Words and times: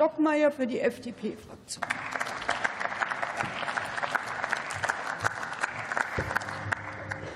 Stockmeier 0.00 0.50
für 0.50 0.66
die 0.66 0.80
FDP-Fraktion. 0.80 1.84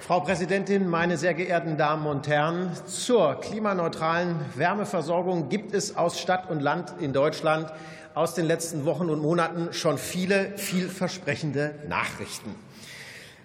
Frau 0.00 0.20
Präsidentin, 0.20 0.88
meine 0.88 1.18
sehr 1.18 1.34
geehrten 1.34 1.76
Damen 1.76 2.06
und 2.06 2.26
Herren! 2.26 2.70
Zur 2.86 3.38
klimaneutralen 3.38 4.36
Wärmeversorgung 4.54 5.50
gibt 5.50 5.74
es 5.74 5.98
aus 5.98 6.18
Stadt 6.18 6.48
und 6.48 6.60
Land 6.60 6.94
in 7.00 7.12
Deutschland 7.12 7.70
aus 8.14 8.32
den 8.32 8.46
letzten 8.46 8.86
Wochen 8.86 9.10
und 9.10 9.20
Monaten 9.20 9.74
schon 9.74 9.98
viele 9.98 10.56
vielversprechende 10.56 11.74
Nachrichten. 11.86 12.54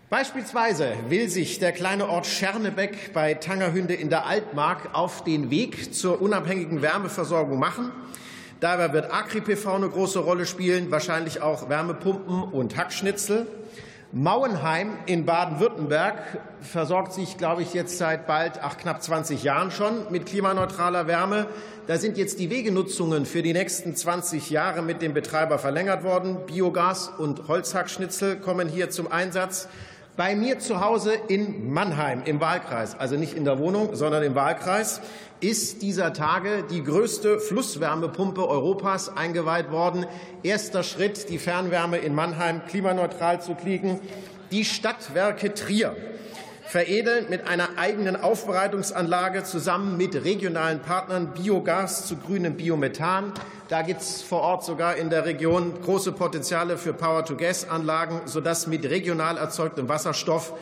Beispielsweise 0.09 0.93
will 1.09 1.27
sich 1.27 1.59
der 1.59 1.73
kleine 1.73 2.07
Ort 2.07 2.25
Schernebeck 2.25 3.11
bei 3.13 3.33
Tangerhünde 3.33 3.95
in 3.95 4.09
der 4.09 4.27
Altmark 4.27 4.91
auf 4.93 5.25
den 5.25 5.49
Weg 5.49 5.93
zur 5.93 6.21
unabhängigen 6.21 6.81
Wärmeversorgung 6.81 7.59
machen. 7.59 7.91
Dabei 8.59 8.91
wird 8.91 9.13
Agri-PV 9.13 9.75
eine 9.75 9.87
große 9.87 10.19
Rolle 10.19 10.45
spielen, 10.45 10.91
wahrscheinlich 10.91 11.41
auch 11.41 11.69
Wärmepumpen 11.69 12.43
und 12.43 12.75
Hackschnitzel. 12.75 13.47
Mauenheim 14.11 14.97
in 15.05 15.25
Baden-Württemberg 15.25 16.39
versorgt 16.59 17.13
sich, 17.13 17.37
glaube 17.37 17.61
ich, 17.61 17.73
jetzt 17.73 17.97
seit 17.97 18.27
bald 18.27 18.59
ach, 18.61 18.77
knapp 18.77 19.01
20 19.01 19.43
Jahren 19.43 19.71
schon 19.71 20.11
mit 20.11 20.25
klimaneutraler 20.25 21.07
Wärme. 21.07 21.45
Da 21.87 21.97
sind 21.97 22.17
jetzt 22.17 22.39
die 22.39 22.49
Wegenutzungen 22.49 23.25
für 23.25 23.43
die 23.43 23.53
nächsten 23.53 23.95
20 23.95 24.49
Jahre 24.49 24.81
mit 24.81 25.01
dem 25.01 25.13
Betreiber 25.13 25.57
verlängert 25.57 26.03
worden. 26.03 26.39
Biogas 26.45 27.07
und 27.17 27.47
Holzhackschnitzel 27.47 28.37
kommen 28.37 28.67
hier 28.67 28.89
zum 28.89 29.09
Einsatz. 29.09 29.69
Bei 30.19 30.35
mir 30.35 30.59
zu 30.59 30.81
Hause 30.81 31.13
in 31.29 31.71
Mannheim 31.71 32.23
im 32.25 32.41
Wahlkreis, 32.41 32.99
also 32.99 33.15
nicht 33.15 33.35
in 33.35 33.45
der 33.45 33.57
Wohnung, 33.57 33.95
sondern 33.95 34.21
im 34.21 34.35
Wahlkreis, 34.35 34.99
ist 35.39 35.81
dieser 35.81 36.11
Tage 36.11 36.65
die 36.69 36.83
größte 36.83 37.39
Flusswärmepumpe 37.39 38.45
Europas 38.45 39.15
eingeweiht 39.15 39.71
worden. 39.71 40.05
Erster 40.43 40.83
Schritt, 40.83 41.29
die 41.29 41.37
Fernwärme 41.37 41.99
in 41.99 42.15
Mannheim 42.15 42.63
klimaneutral 42.67 43.41
zu 43.41 43.55
kriegen. 43.55 44.01
Die 44.51 44.65
Stadtwerke 44.65 45.53
Trier 45.53 45.95
veredeln 46.69 47.25
mit 47.29 47.47
einer 47.47 47.69
eigenen 47.77 48.15
Aufbereitungsanlage 48.15 49.43
zusammen 49.43 49.97
mit 49.97 50.13
regionalen 50.23 50.81
Partnern 50.81 51.33
Biogas 51.33 52.05
zu 52.05 52.15
grünem 52.15 52.57
Biomethan. 52.57 53.33
Da 53.69 53.81
gibt 53.81 54.01
es 54.01 54.21
vor 54.21 54.41
Ort 54.41 54.63
sogar 54.63 54.95
in 54.95 55.09
der 55.09 55.25
Region 55.25 55.73
große 55.81 56.11
Potenziale 56.11 56.77
für 56.77 56.93
Power-to-Gas-Anlagen, 56.93 58.21
sodass 58.25 58.67
mit 58.67 58.87
regional 58.87 59.37
erzeugtem 59.37 59.89
Wasserstoff 59.89 60.53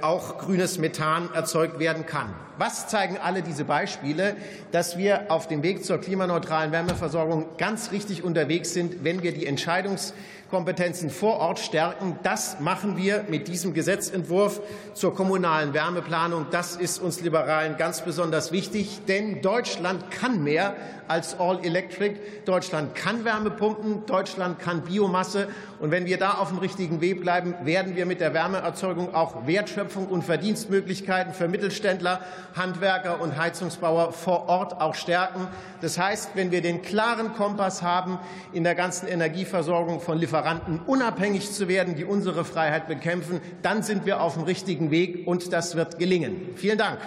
auch 0.00 0.38
grünes 0.38 0.78
Methan 0.78 1.28
erzeugt 1.34 1.78
werden 1.78 2.06
kann. 2.06 2.34
Was 2.58 2.86
zeigen 2.86 3.18
alle 3.18 3.42
diese 3.42 3.64
Beispiele? 3.64 4.36
Dass 4.70 4.96
wir 4.96 5.30
auf 5.30 5.48
dem 5.48 5.62
Weg 5.62 5.84
zur 5.84 5.98
klimaneutralen 5.98 6.70
Wärmeversorgung 6.70 7.46
ganz 7.58 7.90
richtig 7.90 8.22
unterwegs 8.22 8.72
sind, 8.74 9.02
wenn 9.02 9.22
wir 9.22 9.32
die 9.32 9.46
Entscheidungs 9.46 10.14
Kompetenzen 10.54 11.10
vor 11.10 11.38
Ort 11.38 11.58
stärken. 11.58 12.16
Das 12.22 12.60
machen 12.60 12.96
wir 12.96 13.24
mit 13.28 13.48
diesem 13.48 13.74
Gesetzentwurf 13.74 14.60
zur 14.92 15.12
kommunalen 15.12 15.74
Wärmeplanung. 15.74 16.46
Das 16.52 16.76
ist 16.76 17.00
uns 17.00 17.20
Liberalen 17.20 17.76
ganz 17.76 18.02
besonders 18.02 18.52
wichtig, 18.52 19.00
denn 19.08 19.42
Deutschland 19.42 20.12
kann 20.12 20.44
mehr 20.44 20.76
als 21.08 21.40
All 21.40 21.64
Electric. 21.64 22.20
Deutschland 22.44 22.94
kann 22.94 23.24
Wärmepumpen, 23.24 24.06
Deutschland 24.06 24.60
kann 24.60 24.82
Biomasse. 24.82 25.48
Und 25.80 25.90
wenn 25.90 26.06
wir 26.06 26.18
da 26.18 26.34
auf 26.34 26.50
dem 26.50 26.58
richtigen 26.58 27.00
Weg 27.00 27.20
bleiben, 27.20 27.54
werden 27.64 27.96
wir 27.96 28.06
mit 28.06 28.20
der 28.20 28.32
Wärmeerzeugung 28.32 29.12
auch 29.12 29.46
Wertschöpfung 29.54 30.08
und 30.08 30.24
Verdienstmöglichkeiten 30.24 31.32
für 31.32 31.46
Mittelständler, 31.46 32.18
Handwerker 32.56 33.20
und 33.20 33.36
Heizungsbauer 33.36 34.12
vor 34.12 34.48
Ort 34.48 34.80
auch 34.80 34.96
stärken. 34.96 35.46
Das 35.80 35.96
heißt, 35.96 36.30
wenn 36.34 36.50
wir 36.50 36.60
den 36.60 36.82
klaren 36.82 37.34
Kompass 37.34 37.80
haben 37.80 38.18
in 38.52 38.64
der 38.64 38.74
ganzen 38.74 39.06
Energieversorgung 39.06 40.00
von 40.00 40.18
Lieferanten, 40.18 40.80
unabhängig 40.86 41.52
zu 41.52 41.68
werden, 41.68 41.94
die 41.94 42.04
unsere 42.04 42.44
Freiheit 42.44 42.88
bekämpfen, 42.88 43.40
dann 43.62 43.84
sind 43.84 44.06
wir 44.06 44.20
auf 44.20 44.34
dem 44.34 44.42
richtigen 44.42 44.90
Weg, 44.90 45.28
und 45.28 45.52
das 45.52 45.76
wird 45.76 46.00
gelingen. 46.00 46.50
Vielen 46.56 46.78
Dank. 46.78 46.98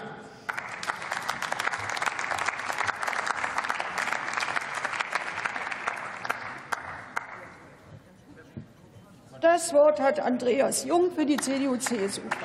Das 9.58 9.74
Wort 9.74 10.00
hat 10.00 10.20
Andreas 10.20 10.86
Jung 10.86 11.10
für 11.10 11.26
die 11.26 11.38
CDU-CSU. 11.38 12.22